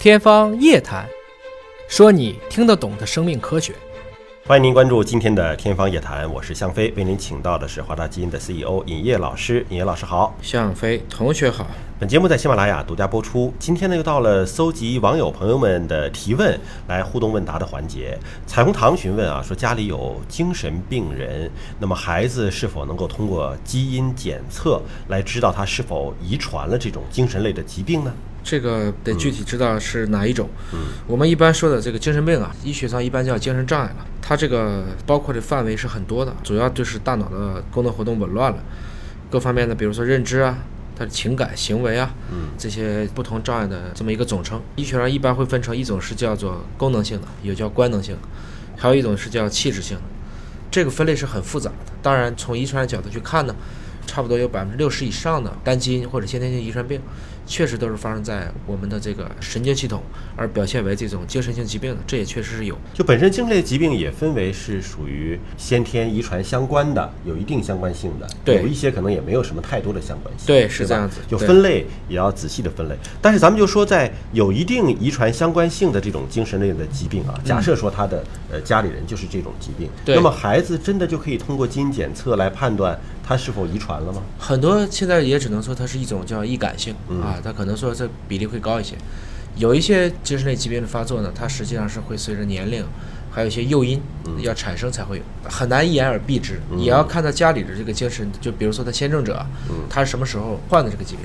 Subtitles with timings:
[0.00, 1.04] 天方夜谭，
[1.88, 3.74] 说你听得懂的生命科学。
[4.46, 9.66] 欢迎您关注今天的《天方夜谭》，我是向飞，为您请到的是华大基因的 CEO 尹烨老师。
[9.70, 11.66] 尹烨老师好，向飞同学好。
[12.00, 13.52] 本节目在喜马拉雅独家播出。
[13.58, 16.56] 今天呢，又到了搜集网友朋友们的提问
[16.86, 18.16] 来互动问答的环节。
[18.46, 21.50] 彩虹糖询问啊，说家里有精神病人，
[21.80, 28.14] 那么孩子是否能够通过基因检测来知道他是否遗传了这种精神类的疾病呢？
[28.44, 30.48] 这个得具体知道是哪一种。
[30.72, 34.06] 嗯，我们一般说的这个精神病啊，医学上一般叫精神障碍了。
[34.22, 38.58] 它这个包括的范围是很多的，主要就是大脑的功能活动紊乱了，
[39.28, 40.58] 各方面的，比如说认知啊，
[40.98, 44.60] 它的情感、行为啊，嗯，这些不同障碍的这么一个总称。
[44.76, 48.20] 医学上一般会分成一种是叫做功能性的，有叫官能性的，
[48.76, 50.02] 还有一种是叫气质性的。
[50.70, 51.92] 这个分类是很复杂的。
[52.02, 53.54] 当然，从遗传的角度去看呢。
[54.10, 56.98] 差不多有百分之六十以上的单基因或者先天性遗传病，
[57.48, 60.02] 确实都是发生在我们的这个神经系统，
[60.36, 62.76] 而表现为这种精神性疾病的，这也确实是有。
[62.92, 71.16] 就本身精神类疾病也分为是属于先天遗传相关的，有一定相关性的，对，有一些可能也没有什么太多的相关性，对，是这样子。
[71.26, 72.94] 就分类也要仔细的分类。
[73.22, 82.98] 但是咱们就说，在有一定遗传相关性的这种精神类的疾病啊，假设说他的呃家里人就是这种疾病，那么孩子真的就可以通过基因检测来判断。
[83.28, 84.22] 他是否遗传了吗？
[84.38, 88.94] 很多现在也只能说它是一种叫易感性啊，它可能说这比例会高一些。
[89.56, 92.84] 有一些精神类疾病的发作呢，它实际上是会随着年龄，
[93.30, 94.00] 还有一些诱因
[94.40, 96.60] 要产生才会有，很难一言而蔽之。
[96.76, 99.44] 也要看他家里的这个精神，就比如说他先证者，
[99.90, 101.24] 他是什么时候患的这个疾病，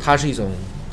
[0.00, 0.50] 他是一种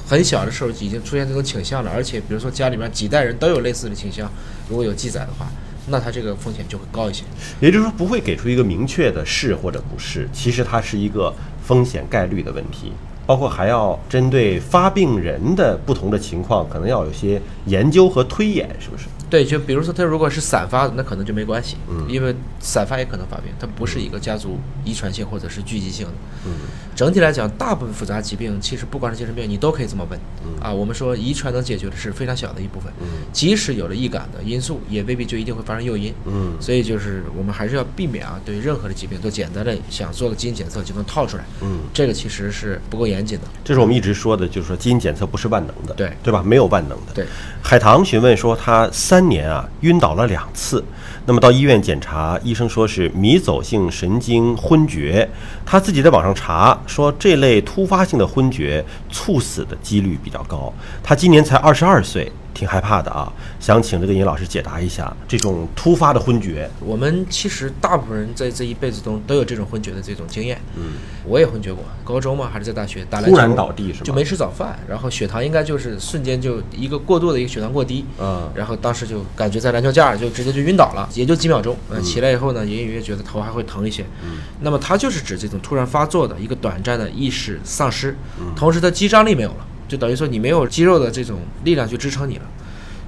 [0.08, 4.32] 很小的时候已经出现这种倾向了，而且比如说家里面几代人都有类似的倾向，
[4.68, 5.48] 如果有记载的话。
[5.92, 7.24] 那他这个风险就会高一些，
[7.60, 11.34] 也就是说不会给出一个明确的是或者不是，其实它是一个
[11.66, 12.92] 风险概率的问题，
[13.30, 19.06] 包括还要针对发病人的不同的情况，可能要有些研究和推演，是不是？
[19.30, 26.14] 对，就比如说他如果是散发的，那可能就没关系，嗯，因为散发也可能发病，它不是一个家族遗传性或者是聚集性的，
[26.48, 26.52] 嗯，
[26.96, 30.20] 整体来讲，大部分复杂疾病其实不光是精神病，你都可以这么问，
[30.60, 46.42] 啊，我们说遗传能解决的是非常小的一部分，嗯，即使有了易感的因素，也未必就一定会发生诱因，嗯，所以就是我们还是要避免啊，对任何的疾病都简单的想做个基因检测就能套出来，嗯，这个其实是不够严谨的，这是我们一直说的，就是说基因检测不是万能的，对，对吧？
[46.44, 47.26] 没有万能的，对。
[47.62, 49.19] 海棠询问说他三。
[49.20, 50.82] 三年啊，晕倒了两次，
[51.26, 55.30] 那么到医院检查，医生说是迷走性神经昏厥。
[55.66, 58.82] 他自己在网上查说，这类突发性的昏厥
[59.12, 60.74] 猝死的几率比较高。
[61.04, 62.32] 他今年才二十二岁。
[62.60, 66.70] 挺害怕的啊，想请这个尹老师解答一下这种突发的昏厥。
[66.82, 70.60] 我们其实大部分人在这一辈子中都有这种昏厥的这种经验。
[70.76, 74.02] 嗯，我也昏厥过，高中嘛还是在大学打篮球，突然倒地是吗？
[74.04, 78.04] 就没吃早饭，然后血糖应该就是瞬间就一个过度的一个血糖过低。
[78.20, 81.78] 嗯，然后当时就感觉在篮球架就直接就晕倒了，也就几秒钟。
[81.90, 84.06] 嗯，起来以后呢，隐隐约约觉得头还会疼一些。
[84.22, 88.14] 嗯，那么它就是指这种突然发作的一个短暂的意识丧失，
[88.54, 89.66] 同时它肌张力没有了。
[89.90, 92.44] 就等于说你没有肌肉的这种力量去支撑你了，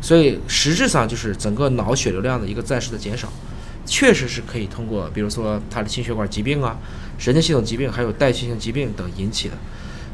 [0.02, 3.32] 所以实质上就是整个脑血流量的一个暂时的减少，
[3.86, 6.78] 确实是可以通过比如说他的心血管疾病啊、
[7.18, 9.54] 神经系统疾病还有代谢性疾病等引起的。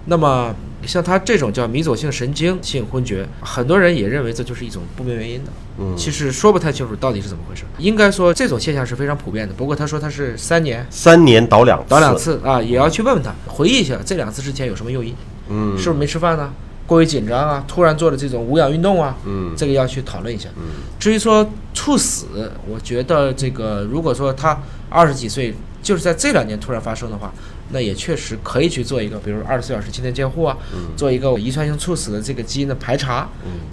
[0.09, 5.51] 那么像他这种叫迷走性神经性昏厥，很多人也认为这就是一种不明原因的。
[5.79, 7.63] 嗯，其实说不太清楚到底是怎么回事。
[7.77, 9.53] 应该说这种现象是非常普遍的。
[9.53, 15.13] 不过他说他是三年，三年倒两倒两次啊，也要去问问他，回忆一下这两次之前有什么诱因。
[15.49, 16.51] 嗯，是不是没吃饭呢？
[16.85, 20.49] 过于紧张啊，突然做了这种无氧运动啊，嗯，这个要去讨论一下。
[20.55, 20.63] 嗯，
[20.99, 24.57] 至于说猝死，我觉得这个如果说他
[24.89, 27.33] 二十几岁，就是在这两年突然发生的话。
[27.69, 30.57] 那也确实可以去做一个，比如二十四小时心电监护啊，
[30.95, 33.28] 做一个遗传性猝死的这个基因的排查，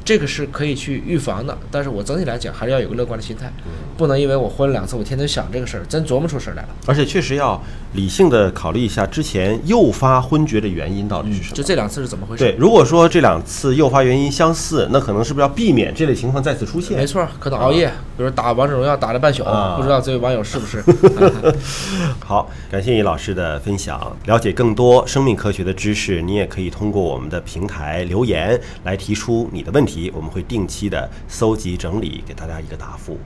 [0.05, 1.57] 这个是可以去预防的。
[1.71, 3.53] 但是我整体来讲还是要有个乐观的心态，
[3.97, 6.69] 不能因为我昏了两次，我天天想这个事儿，真琢磨出事儿来了。
[6.87, 7.63] 而且确实要
[7.93, 11.57] 理性的考虑一下之前诱发昏厥的原因到底是什么。
[11.57, 12.45] 就这两次是怎么回事？
[12.45, 16.97] 对，如果说这两次诱发原因相似，那可能是不是要避免这类情况再次出现？
[16.97, 19.45] 没错，可能熬夜，比如打王者荣耀打了半宿，
[19.77, 20.83] 不知道这位网友是不是？
[22.25, 33.19] 好，感谢尹老师的分想了解更多生命科学的知识，你也可以通过我们的平台留言来提出你的问题，我们会定期的搜集整理，给大家一个答复。